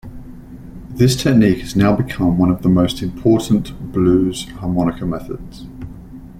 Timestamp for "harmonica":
4.49-5.05